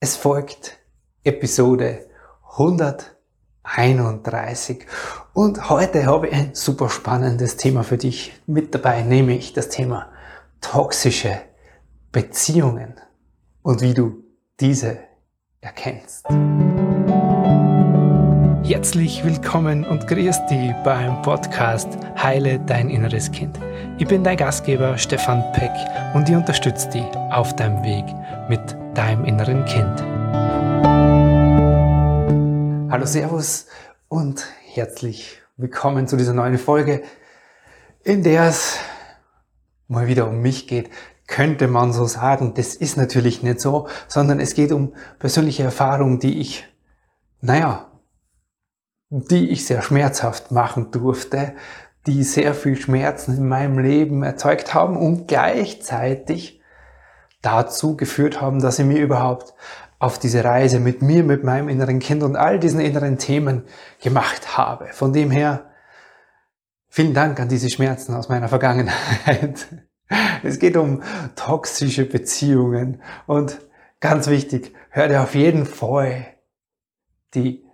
[0.00, 0.78] Es folgt
[1.24, 2.06] Episode
[2.56, 4.86] 131
[5.32, 10.12] und heute habe ich ein super spannendes Thema für dich mit dabei, nämlich das Thema
[10.60, 11.40] toxische
[12.12, 12.94] Beziehungen
[13.62, 14.22] und wie du
[14.60, 14.98] diese
[15.60, 16.28] erkennst.
[18.62, 23.58] Herzlich willkommen und grüß dich beim Podcast Heile dein inneres Kind.
[23.98, 25.72] Ich bin dein Gastgeber Stefan Peck
[26.14, 28.04] und ich unterstütze dich auf deinem Weg
[28.48, 30.02] mit deinem inneren Kind.
[32.90, 33.66] Hallo, Servus
[34.08, 37.04] und herzlich willkommen zu dieser neuen Folge,
[38.02, 38.76] in der es
[39.86, 40.90] mal wieder um mich geht.
[41.28, 46.18] Könnte man so sagen, das ist natürlich nicht so, sondern es geht um persönliche Erfahrungen,
[46.18, 46.66] die ich,
[47.40, 47.92] naja,
[49.10, 51.54] die ich sehr schmerzhaft machen durfte,
[52.08, 56.57] die sehr viel Schmerzen in meinem Leben erzeugt haben und gleichzeitig
[57.42, 59.54] dazu geführt haben, dass ich mir überhaupt
[59.98, 63.64] auf diese Reise mit mir, mit meinem inneren Kind und all diesen inneren Themen
[64.00, 64.86] gemacht habe.
[64.92, 65.70] Von dem her,
[66.88, 69.66] vielen Dank an diese Schmerzen aus meiner Vergangenheit.
[70.42, 71.02] Es geht um
[71.36, 73.58] toxische Beziehungen und
[74.00, 76.28] ganz wichtig, hör dir auf jeden Fall
[77.34, 77.68] die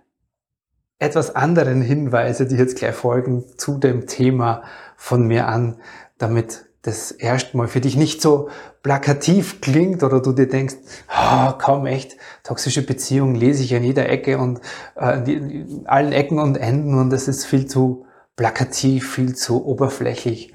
[0.99, 4.63] etwas anderen Hinweise, die jetzt gleich folgen, zu dem Thema
[4.97, 5.79] von mir an,
[6.17, 8.49] damit das erstmal für dich nicht so
[8.83, 10.75] plakativ klingt oder du dir denkst,
[11.09, 14.61] oh, kaum echt, toxische Beziehungen lese ich an jeder Ecke und
[14.95, 20.53] äh, in allen Ecken und Enden und das ist viel zu plakativ, viel zu oberflächlich.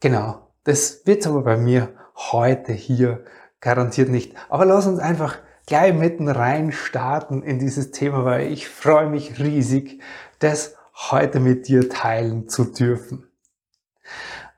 [0.00, 1.90] Genau, das wird aber bei mir
[2.32, 3.24] heute hier
[3.60, 4.34] garantiert nicht.
[4.48, 9.38] Aber lass uns einfach gleich mitten rein starten in dieses Thema, weil ich freue mich
[9.38, 10.00] riesig,
[10.38, 10.74] das
[11.10, 13.28] heute mit dir teilen zu dürfen.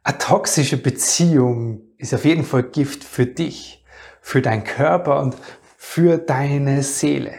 [0.02, 3.84] Eine toxische Beziehung ist auf jeden Fall Gift für dich,
[4.22, 5.36] für deinen Körper und
[5.76, 7.34] für deine Seele.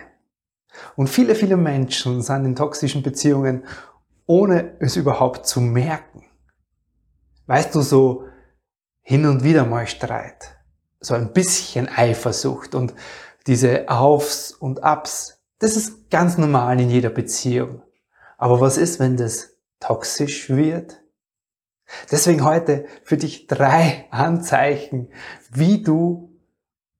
[0.95, 3.65] Und viele, viele Menschen sind in toxischen Beziehungen,
[4.25, 6.25] ohne es überhaupt zu merken.
[7.47, 8.25] Weißt du, so
[9.01, 10.55] hin und wieder mal Streit,
[10.99, 12.93] so ein bisschen Eifersucht und
[13.47, 17.81] diese Aufs und Abs, das ist ganz normal in jeder Beziehung.
[18.37, 21.01] Aber was ist, wenn das toxisch wird?
[22.11, 25.09] Deswegen heute für dich drei Anzeichen,
[25.51, 26.31] wie du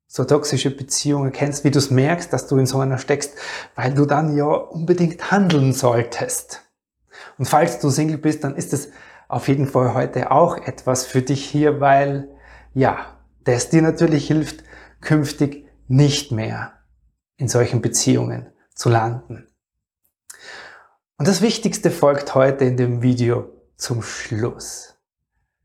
[0.06, 3.34] so toxische Beziehungen kennst, wie du es merkst, dass du in so einer steckst,
[3.74, 6.62] weil du dann ja unbedingt handeln solltest.
[7.38, 8.90] Und falls du Single bist, dann ist es
[9.28, 12.28] auf jeden Fall heute auch etwas für dich hier, weil
[12.74, 14.64] ja, das dir natürlich hilft,
[15.00, 16.74] künftig nicht mehr
[17.36, 19.48] in solchen Beziehungen zu landen.
[21.16, 24.94] Und das Wichtigste folgt heute in dem Video zum Schluss,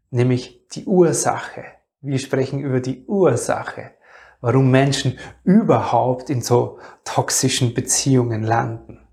[0.09, 1.65] nämlich die Ursache.
[2.01, 3.91] Wir sprechen über die Ursache,
[4.41, 9.07] warum Menschen überhaupt in so toxischen Beziehungen landen.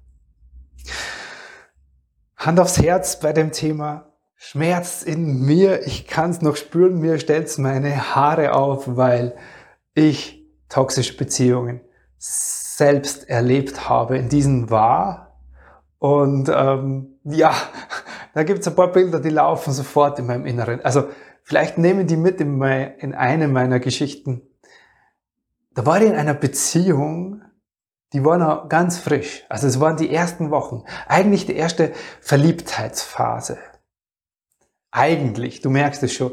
[2.37, 5.87] Hand aufs Herz bei dem Thema Schmerz in mir.
[5.87, 9.37] Ich kann es noch spüren, mir stellt meine Haare auf, weil
[9.95, 11.83] ich toxische Beziehungen
[12.19, 14.17] selbst erlebt habe.
[14.17, 15.25] In diesen war
[15.99, 17.55] und ähm, ja,
[18.35, 20.85] da gibt es ein paar Bilder, die laufen sofort in meinem Inneren.
[20.85, 21.09] Also
[21.43, 24.43] vielleicht nehmen die mit in, mein, in eine meiner Geschichten.
[25.75, 27.43] Da war ich in einer Beziehung,
[28.13, 29.45] die war noch ganz frisch.
[29.49, 30.85] Also es waren die ersten Wochen.
[31.09, 33.59] Eigentlich die erste Verliebtheitsphase.
[34.91, 36.33] Eigentlich, du merkst es schon.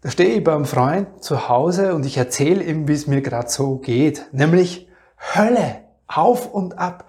[0.00, 3.48] Da stehe ich beim Freund zu Hause und ich erzähle ihm, wie es mir gerade
[3.48, 4.26] so geht.
[4.32, 4.88] Nämlich
[5.34, 7.06] Hölle, auf und ab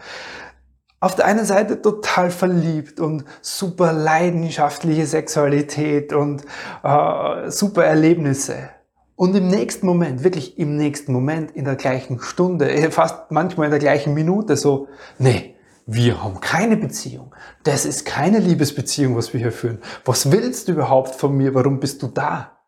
[1.01, 6.43] auf der einen Seite total verliebt und super leidenschaftliche Sexualität und
[6.83, 8.69] äh, super Erlebnisse.
[9.15, 13.65] Und im nächsten Moment, wirklich im nächsten Moment, in der gleichen Stunde, eh, fast manchmal
[13.65, 15.55] in der gleichen Minute so, nee,
[15.87, 17.33] wir haben keine Beziehung.
[17.63, 19.79] Das ist keine Liebesbeziehung, was wir hier führen.
[20.05, 21.55] Was willst du überhaupt von mir?
[21.55, 22.59] Warum bist du da?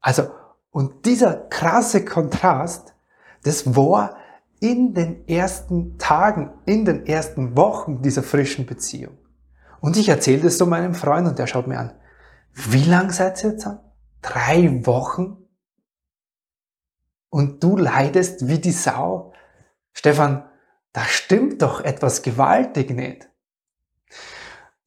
[0.00, 0.24] Also,
[0.72, 2.94] und dieser krasse Kontrast,
[3.44, 4.17] das war
[4.60, 9.16] in den ersten Tagen, in den ersten Wochen dieser frischen Beziehung.
[9.80, 11.92] Und ich erzähle das so meinem Freund und der schaut mir an.
[12.52, 13.80] Wie lang seid ihr jetzt an?
[14.22, 15.36] Drei Wochen?
[17.30, 19.32] Und du leidest wie die Sau?
[19.92, 20.48] Stefan,
[20.92, 23.28] da stimmt doch etwas gewaltig nicht.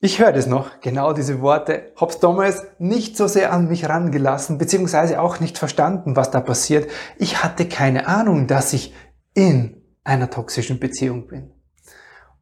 [0.04, 4.58] Ich höre das noch, genau diese Worte, hab's damals nicht so sehr an mich rangelassen,
[4.58, 6.90] beziehungsweise auch nicht verstanden, was da passiert.
[7.18, 8.96] Ich hatte keine Ahnung, dass ich
[9.34, 11.52] in einer toxischen Beziehung bin.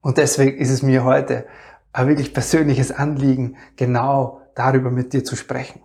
[0.02, 1.46] Und deswegen ist es mir heute
[1.92, 5.82] ein wirklich persönliches Anliegen, genau darüber mit dir zu sprechen.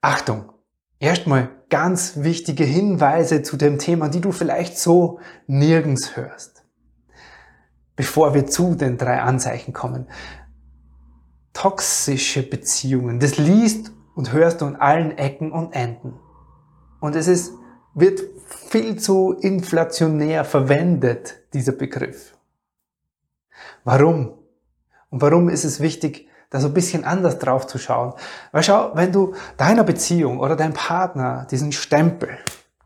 [0.00, 0.52] Achtung,
[0.98, 6.64] erstmal ganz wichtige Hinweise zu dem Thema, die du vielleicht so nirgends hörst.
[7.96, 10.08] Bevor wir zu den drei Anzeichen kommen.
[11.52, 16.14] Toxische Beziehungen, das liest und hörst du an allen Ecken und Enden.
[17.00, 17.52] Und es ist,
[17.94, 22.34] wird viel zu inflationär verwendet, dieser Begriff.
[23.84, 24.34] Warum?
[25.10, 28.14] Und warum ist es wichtig, da so ein bisschen anders drauf zu schauen?
[28.52, 32.38] Weil schau, wenn du deiner Beziehung oder deinem Partner diesen Stempel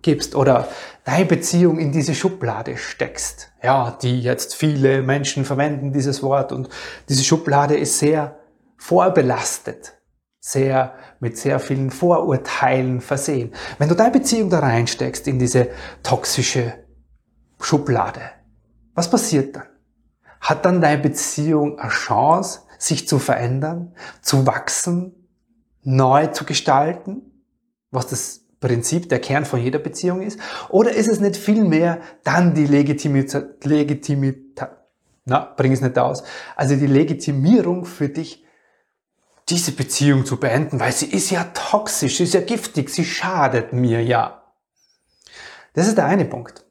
[0.03, 0.69] gibst oder
[1.05, 6.69] deine Beziehung in diese Schublade steckst, ja, die jetzt viele Menschen verwenden dieses Wort und
[7.09, 8.39] diese Schublade ist sehr
[8.77, 9.98] vorbelastet,
[10.40, 13.52] sehr, mit sehr vielen Vorurteilen versehen.
[13.79, 15.69] Wenn du deine Beziehung da reinsteckst in diese
[16.02, 16.75] toxische
[17.61, 18.20] Schublade,
[18.94, 19.67] was passiert dann?
[20.40, 25.29] Hat dann deine Beziehung eine Chance, sich zu verändern, zu wachsen,
[25.82, 27.23] neu zu gestalten,
[27.90, 30.38] was das Prinzip, der Kern von jeder Beziehung ist?
[30.69, 34.69] Oder ist es nicht vielmehr dann die Legitimität, Legitimität,
[35.25, 36.23] na, bring es nicht aus,
[36.56, 38.44] also die Legitimierung für dich,
[39.49, 43.73] diese Beziehung zu beenden, weil sie ist ja toxisch, sie ist ja giftig, sie schadet
[43.73, 44.43] mir ja.
[45.73, 46.65] Das ist der eine Punkt.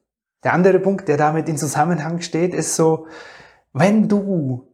[0.44, 3.07] Der andere Punkt, der damit in Zusammenhang steht, ist so,
[3.74, 4.68] wenn du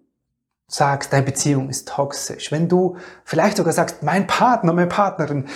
[0.67, 5.47] sagst, deine Beziehung ist toxisch, wenn du vielleicht sogar sagst, mein Partner, meine Partnerin,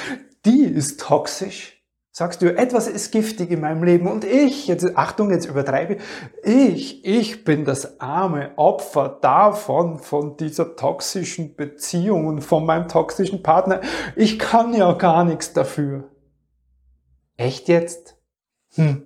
[0.46, 1.77] die ist toxisch,
[2.18, 5.98] sagst du, etwas ist giftig in meinem Leben und ich, jetzt Achtung, jetzt übertreibe,
[6.42, 13.44] ich, ich bin das arme Opfer davon, von dieser toxischen Beziehung und von meinem toxischen
[13.44, 13.82] Partner.
[14.16, 16.10] Ich kann ja gar nichts dafür.
[17.36, 18.18] Echt jetzt?
[18.74, 19.06] Hm.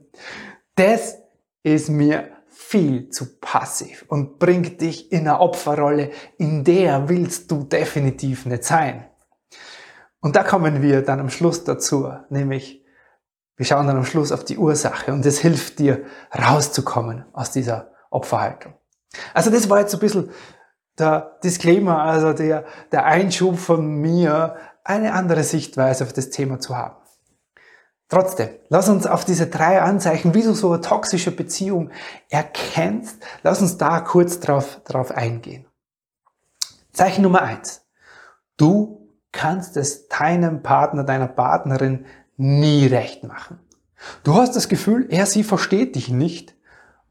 [0.75, 1.17] Das
[1.63, 7.65] ist mir viel zu passiv und bringt dich in eine Opferrolle, in der willst du
[7.65, 9.05] definitiv nicht sein.
[10.21, 12.80] Und da kommen wir dann am Schluss dazu, nämlich
[13.61, 16.03] wir schauen dann am Schluss auf die Ursache und es hilft dir
[16.35, 18.73] rauszukommen aus dieser Opferhaltung.
[19.35, 20.31] Also das war jetzt so ein bisschen
[20.97, 26.75] der Disclaimer, also der, der Einschub von mir, eine andere Sichtweise auf das Thema zu
[26.75, 26.95] haben.
[28.09, 31.91] Trotzdem, lass uns auf diese drei Anzeichen, wie du so eine toxische Beziehung
[32.29, 35.67] erkennst, lass uns da kurz drauf, drauf eingehen.
[36.93, 37.85] Zeichen Nummer eins.
[38.57, 42.07] Du kannst es deinem Partner, deiner Partnerin
[42.41, 43.59] nie recht machen.
[44.23, 46.55] Du hast das Gefühl, er, sie versteht dich nicht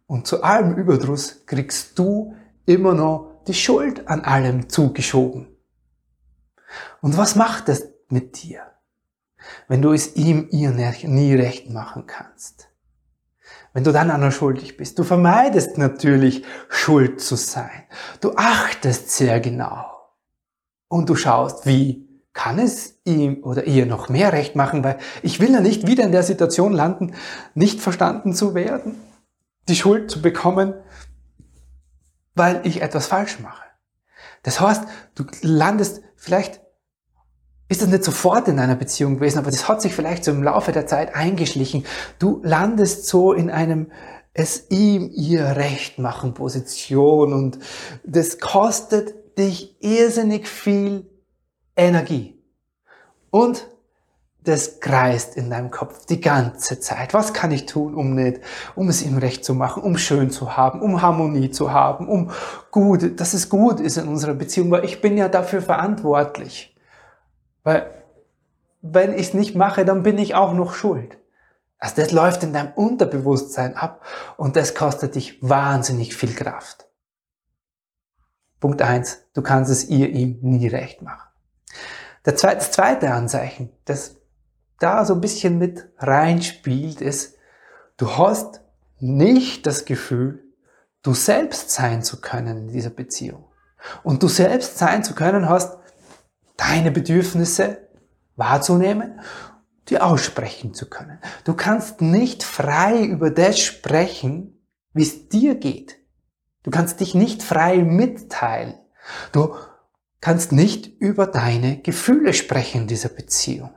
[0.06, 2.34] und zu allem Überdruss kriegst du
[2.66, 5.48] immer noch die Schuld an allem zugeschoben.
[7.00, 8.62] Und was macht es mit dir,
[9.68, 12.68] wenn du es ihm, ihr nie recht machen kannst?
[13.72, 14.98] Wenn du dann an der schuldig bist.
[14.98, 17.84] Du vermeidest natürlich, schuld zu sein.
[18.20, 19.86] Du achtest sehr genau.
[20.88, 25.40] Und du schaust, wie kann es ihm oder ihr noch mehr recht machen, weil ich
[25.40, 27.14] will ja nicht wieder in der Situation landen,
[27.54, 28.94] nicht verstanden zu werden,
[29.68, 30.74] die Schuld zu bekommen,
[32.34, 33.64] weil ich etwas falsch mache.
[34.42, 34.84] Das heißt,
[35.14, 36.60] du landest vielleicht,
[37.68, 40.42] ist das nicht sofort in einer Beziehung gewesen, aber das hat sich vielleicht so im
[40.42, 41.84] Laufe der Zeit eingeschlichen.
[42.18, 43.90] Du landest so in einem
[44.32, 47.58] es ihm ihr Recht machen Position und
[48.04, 51.09] das kostet dich irrsinnig viel
[51.80, 52.38] Energie.
[53.30, 53.66] Und
[54.44, 57.12] das kreist in deinem Kopf die ganze Zeit.
[57.12, 58.40] Was kann ich tun, um nicht,
[58.74, 62.30] um es ihm recht zu machen, um schön zu haben, um Harmonie zu haben, um
[62.70, 66.76] gut, dass es gut ist in unserer Beziehung, weil ich bin ja dafür verantwortlich.
[67.64, 67.90] Weil,
[68.80, 71.18] wenn ich es nicht mache, dann bin ich auch noch schuld.
[71.78, 74.04] Also das läuft in deinem Unterbewusstsein ab
[74.36, 76.86] und das kostet dich wahnsinnig viel Kraft.
[78.58, 81.29] Punkt eins: Du kannst es ihr ihm nie recht machen.
[82.32, 84.16] Das zweite Anzeichen, das
[84.78, 87.36] da so ein bisschen mit reinspielt, ist,
[87.96, 88.62] du hast
[88.98, 90.44] nicht das Gefühl,
[91.02, 93.44] du selbst sein zu können in dieser Beziehung.
[94.02, 95.78] Und du selbst sein zu können hast,
[96.56, 97.88] deine Bedürfnisse
[98.36, 99.20] wahrzunehmen,
[99.88, 101.18] die aussprechen zu können.
[101.44, 105.96] Du kannst nicht frei über das sprechen, wie es dir geht.
[106.62, 108.74] Du kannst dich nicht frei mitteilen.
[109.32, 109.56] Du
[110.20, 113.70] kannst nicht über deine Gefühle sprechen in dieser Beziehung.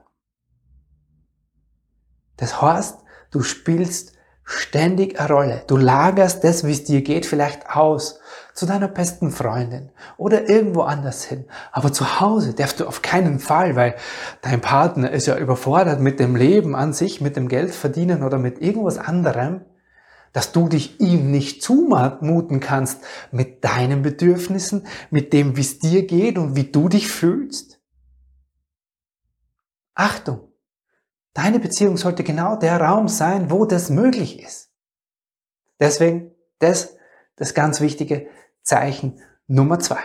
[2.37, 2.99] Das heißt,
[3.31, 5.63] du spielst ständig eine Rolle.
[5.67, 8.19] Du lagerst das, wie es dir geht, vielleicht aus
[8.53, 11.45] zu deiner besten Freundin oder irgendwo anders hin.
[11.71, 13.95] Aber zu Hause darfst du auf keinen Fall, weil
[14.41, 18.37] dein Partner ist ja überfordert mit dem Leben an sich, mit dem Geld verdienen oder
[18.37, 19.61] mit irgendwas anderem
[20.33, 26.05] dass du dich ihm nicht zumuten kannst mit deinen Bedürfnissen, mit dem, wie es dir
[26.05, 27.79] geht und wie du dich fühlst?
[29.95, 30.53] Achtung,
[31.33, 34.71] Deine Beziehung sollte genau der Raum sein, wo das möglich ist.
[35.79, 36.95] Deswegen das,
[37.35, 38.27] das ganz wichtige
[38.61, 40.01] Zeichen Nummer zwei.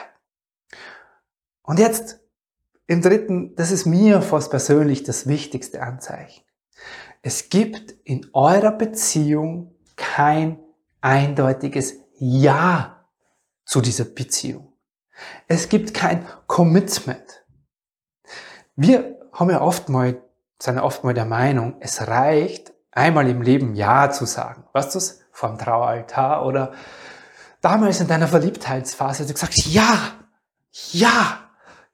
[1.63, 2.21] Und jetzt
[2.87, 6.43] im dritten, das ist mir fast persönlich das wichtigste Anzeichen.
[7.21, 10.59] Es gibt in eurer Beziehung kein
[11.03, 13.05] eindeutiges Ja
[13.67, 14.73] zu dieser Beziehung.
[15.47, 17.45] Es gibt kein Commitment.
[18.77, 20.23] Wir haben ja oft mal,
[20.59, 24.65] sind oft mal der Meinung, es reicht, einmal im Leben Ja zu sagen.
[24.73, 25.21] Weißt du es?
[25.33, 26.73] Vom Traualtar oder
[27.61, 30.15] damals in deiner Verliebtheitsphase, du gesagt, ja,
[30.93, 31.39] ja,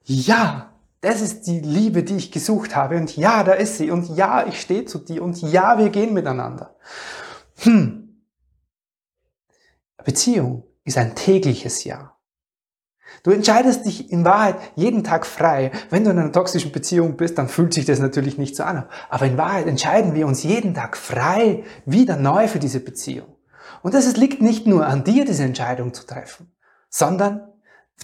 [0.03, 0.71] ja,
[1.01, 4.47] das ist die Liebe, die ich gesucht habe und ja, da ist sie und ja,
[4.47, 6.75] ich stehe zu dir und ja, wir gehen miteinander.
[7.59, 8.21] Hm.
[10.03, 12.15] Beziehung ist ein tägliches Ja.
[13.23, 15.71] Du entscheidest dich in Wahrheit jeden Tag frei.
[15.89, 18.87] Wenn du in einer toxischen Beziehung bist, dann fühlt sich das natürlich nicht so an.
[19.09, 23.35] Aber in Wahrheit entscheiden wir uns jeden Tag frei wieder neu für diese Beziehung.
[23.81, 26.51] Und das liegt nicht nur an dir, diese Entscheidung zu treffen,
[26.89, 27.47] sondern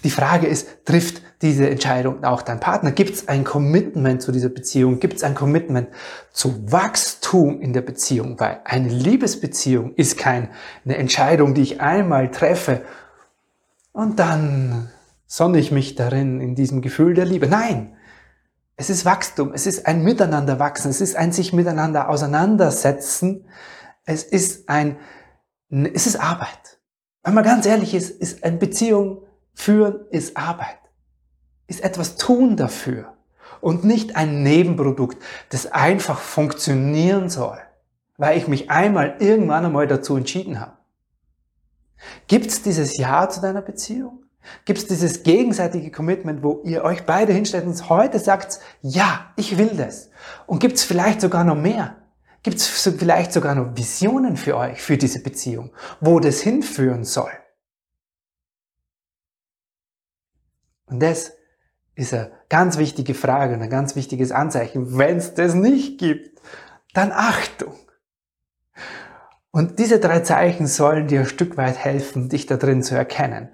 [0.04, 2.92] die Frage ist, trifft diese Entscheidung auch dein Partner?
[2.92, 5.00] Gibt es ein Commitment zu dieser Beziehung?
[5.00, 5.88] Gibt es ein Commitment
[6.32, 8.38] zu Wachstum in der Beziehung?
[8.40, 10.48] Weil eine Liebesbeziehung ist keine
[10.84, 12.82] Entscheidung, die ich einmal treffe
[13.92, 14.90] und dann
[15.26, 17.46] sonne ich mich darin in diesem Gefühl der Liebe.
[17.46, 17.96] Nein,
[18.76, 23.46] es ist Wachstum, es ist ein Miteinander wachsen, es ist ein sich miteinander auseinandersetzen,
[24.04, 24.96] es ist ein,
[25.70, 26.78] es ist Arbeit.
[27.22, 29.21] Wenn man ganz ehrlich ist, ist eine Beziehung
[29.54, 30.78] Führen ist Arbeit,
[31.66, 33.12] ist etwas tun dafür
[33.60, 37.58] und nicht ein Nebenprodukt, das einfach funktionieren soll,
[38.16, 40.76] weil ich mich einmal irgendwann einmal dazu entschieden habe.
[42.26, 44.24] Gibt es dieses Ja zu deiner Beziehung?
[44.64, 49.56] Gibt es dieses gegenseitige Commitment, wo ihr euch beide hinstellt und heute sagt, ja, ich
[49.56, 50.10] will das?
[50.46, 51.96] Und gibt es vielleicht sogar noch mehr?
[52.42, 57.30] Gibt es vielleicht sogar noch Visionen für euch, für diese Beziehung, wo das hinführen soll?
[60.92, 61.32] Und das
[61.94, 64.98] ist eine ganz wichtige Frage und ein ganz wichtiges Anzeichen.
[64.98, 66.38] Wenn es das nicht gibt,
[66.92, 67.74] dann Achtung.
[69.50, 73.48] Und diese drei Zeichen sollen dir ein Stück weit helfen, dich da drin zu erkennen.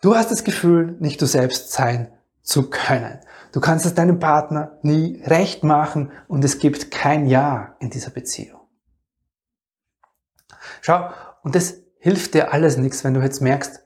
[0.00, 2.12] Du hast das Gefühl, nicht du selbst sein
[2.42, 3.18] zu können.
[3.50, 8.10] Du kannst es deinem Partner nie recht machen und es gibt kein Ja in dieser
[8.10, 8.60] Beziehung.
[10.82, 11.10] Schau,
[11.42, 13.82] und das hilft dir alles nichts, wenn du jetzt merkst,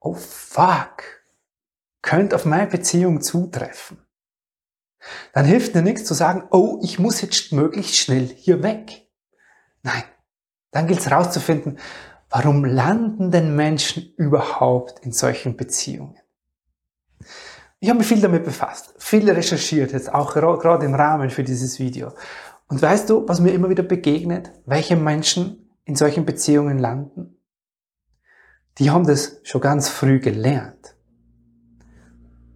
[0.00, 1.21] oh fuck,
[2.12, 3.96] könnte auf meine Beziehung zutreffen.
[5.32, 9.08] Dann hilft dir nichts zu sagen, oh, ich muss jetzt möglichst schnell hier weg.
[9.82, 10.02] Nein,
[10.72, 11.78] dann gilt es herauszufinden,
[12.28, 16.18] warum landen denn Menschen überhaupt in solchen Beziehungen?
[17.80, 21.78] Ich habe mich viel damit befasst, viel recherchiert, jetzt auch gerade im Rahmen für dieses
[21.78, 22.12] Video.
[22.68, 24.52] Und weißt du, was mir immer wieder begegnet?
[24.66, 27.38] Welche Menschen in solchen Beziehungen landen?
[28.76, 30.91] Die haben das schon ganz früh gelernt.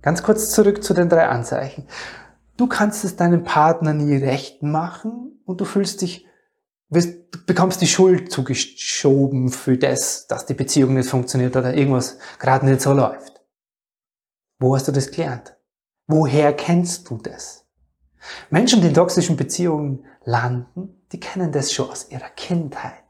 [0.07, 1.89] Ganz kurz zurück zu den drei Anzeichen.
[2.57, 6.25] Du kannst es deinem Partner nie recht machen und du fühlst dich,
[6.91, 7.01] du
[7.45, 12.83] bekommst die Schuld zugeschoben für das, dass die Beziehung nicht funktioniert oder irgendwas gerade nicht
[12.83, 13.43] so läuft.
[14.61, 15.57] Wo hast du das gelernt?
[16.07, 17.67] Woher kennst du das?
[18.49, 23.03] Menschen, die in toxischen Beziehungen landen, die kennen das schon aus ihrer Kindheit.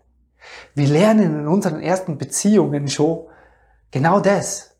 [0.74, 3.26] Wir lernen in unseren ersten Beziehungen schon
[3.90, 4.75] genau das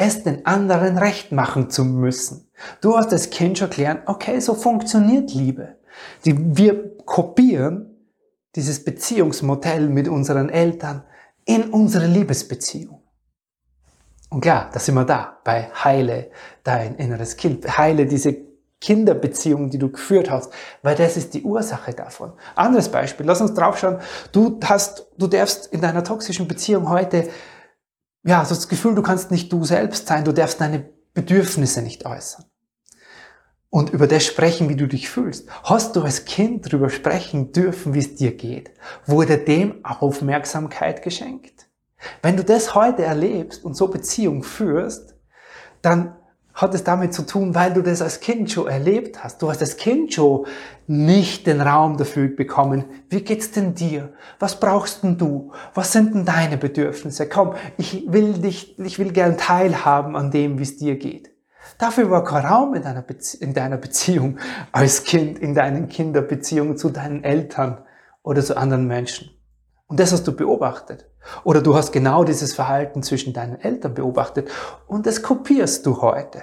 [0.00, 2.48] es den anderen recht machen zu müssen.
[2.80, 5.76] Du hast als Kind schon gelernt, okay, so funktioniert Liebe.
[6.24, 7.90] Die, wir kopieren
[8.56, 11.04] dieses Beziehungsmodell mit unseren Eltern
[11.44, 13.02] in unsere Liebesbeziehung.
[14.30, 16.30] Und klar, da sind wir da, bei Heile
[16.64, 18.36] dein inneres Kind, heile diese
[18.80, 20.50] Kinderbeziehung, die du geführt hast,
[20.82, 22.32] weil das ist die Ursache davon.
[22.54, 23.98] Anderes Beispiel, lass uns draufschauen.
[24.32, 27.28] Du hast, du darfst in deiner toxischen Beziehung heute
[28.22, 32.06] ja, so das Gefühl, du kannst nicht du selbst sein, du darfst deine Bedürfnisse nicht
[32.06, 32.44] äußern.
[33.70, 35.48] Und über das sprechen, wie du dich fühlst.
[35.62, 38.72] Hast du als Kind darüber sprechen dürfen, wie es dir geht?
[39.06, 41.68] Wurde dem Aufmerksamkeit geschenkt?
[42.20, 45.14] Wenn du das heute erlebst und so Beziehung führst,
[45.82, 46.16] dann
[46.60, 49.40] hat es damit zu tun, weil du das als Kind schon erlebt hast.
[49.40, 50.46] Du hast als Kind schon
[50.86, 52.84] nicht den Raum dafür bekommen.
[53.08, 54.12] Wie geht's denn dir?
[54.38, 55.52] Was brauchst denn du?
[55.74, 57.28] Was sind denn deine Bedürfnisse?
[57.28, 61.30] Komm, ich will dich, ich will gern teilhaben an dem, wie es dir geht.
[61.78, 64.38] Dafür war kein Raum in deiner, Bezie in deiner Beziehung
[64.72, 67.84] als Kind, in deinen Kinderbeziehungen zu deinen Eltern
[68.22, 69.30] oder zu anderen Menschen.
[69.90, 71.10] Und das hast du beobachtet.
[71.42, 74.48] Oder du hast genau dieses Verhalten zwischen deinen Eltern beobachtet
[74.86, 76.42] und das kopierst du heute.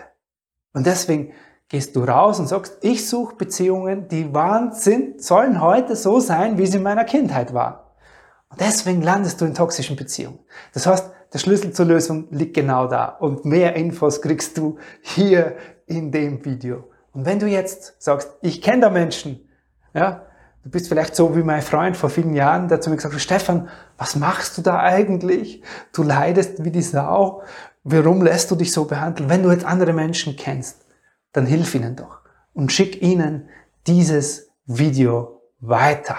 [0.73, 1.31] Und deswegen
[1.69, 6.57] gehst du raus und sagst, ich suche Beziehungen, die waren, sind, sollen heute so sein,
[6.57, 7.79] wie sie in meiner Kindheit waren.
[8.49, 10.39] Und deswegen landest du in toxischen Beziehungen.
[10.73, 13.05] Das heißt, der Schlüssel zur Lösung liegt genau da.
[13.05, 16.89] Und mehr Infos kriegst du hier in dem Video.
[17.13, 19.49] Und wenn du jetzt sagst, ich kenne da Menschen,
[19.93, 20.27] ja,
[20.67, 23.21] du bist vielleicht so wie mein Freund vor vielen Jahren, der zu mir gesagt hat,
[23.21, 25.63] Stefan, was machst du da eigentlich?
[25.93, 27.41] Du leidest wie die Sau.
[27.85, 29.29] Warum lässt du dich so behandeln?
[29.29, 30.85] Wenn du jetzt andere Menschen kennst,
[31.31, 32.19] dann hilf ihnen doch
[32.53, 33.47] und schick ihnen
[33.87, 36.17] dieses Video weiter.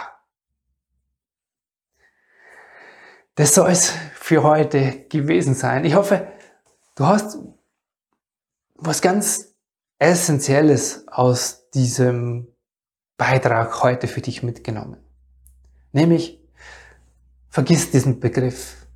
[3.35, 5.85] Das soll es für heute gewesen sein.
[5.85, 6.26] Ich hoffe,
[6.97, 7.37] du hast
[8.76, 9.55] was ganz
[9.99, 12.49] Essentielles aus diesem
[13.19, 14.97] Beitrag heute für dich mitgenommen.
[15.93, 16.41] Nämlich,
[17.51, 18.87] vergiss diesen Begriff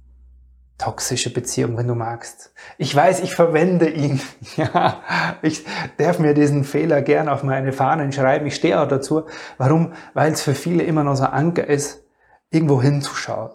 [0.79, 2.53] toxische Beziehung, wenn du magst.
[2.79, 4.21] Ich weiß, ich verwende ihn.
[4.57, 5.03] Ja,
[5.43, 5.65] ich
[5.97, 8.47] darf mir diesen Fehler gern auf meine Fahnen schreiben.
[8.47, 9.27] Ich stehe auch dazu.
[9.59, 9.93] Warum?
[10.15, 12.03] Weil es für viele immer noch so ein Anker ist,
[12.51, 13.51] irgendwo hinzuschauen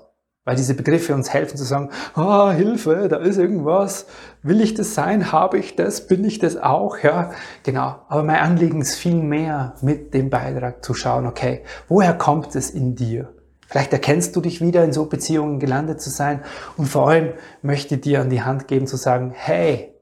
[0.48, 4.06] weil diese Begriffe uns helfen zu sagen, ah, Hilfe, da ist irgendwas,
[4.44, 7.32] will ich das sein, habe ich das, bin ich das auch, ja,
[7.64, 7.98] genau.
[8.08, 12.70] Aber mein Anliegen ist viel mehr mit dem Beitrag zu schauen, okay, woher kommt es
[12.70, 13.34] in dir?
[13.68, 16.42] Vielleicht erkennst du dich wieder in so Beziehungen gelandet zu sein
[16.78, 19.94] und vor allem möchte ich dir an die Hand geben zu sagen, hey,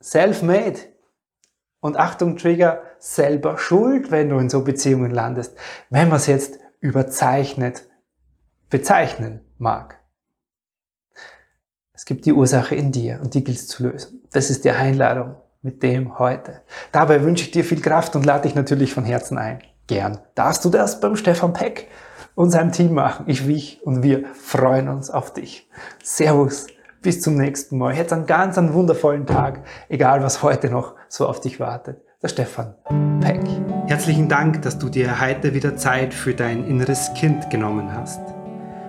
[0.00, 0.78] self-made.
[1.80, 5.56] Und Achtung, Trigger, selber schuld, wenn du in so Beziehungen landest.
[5.90, 7.82] Wenn man es jetzt überzeichnet
[8.70, 9.98] bezeichnen mag.
[11.92, 14.22] Es gibt die Ursache in dir und die gilt es zu lösen.
[14.32, 16.62] Das ist die Einladung mit dem heute.
[16.92, 19.60] Dabei wünsche ich dir viel Kraft und lade dich natürlich von Herzen ein.
[19.88, 21.88] Gern darfst du das beim Stefan Peck
[22.34, 23.24] und seinem Team machen.
[23.26, 25.68] Ich, wie und wir freuen uns auf dich.
[26.02, 26.68] Servus,
[27.02, 27.96] bis zum nächsten Mal.
[27.96, 32.00] Jetzt einen ganz einen wundervollen Tag, egal was heute noch so auf dich wartet.
[32.22, 32.74] Der Stefan
[33.20, 33.40] Peck.
[33.86, 38.37] Herzlichen Dank, dass du dir heute wieder Zeit für dein inneres Kind genommen hast.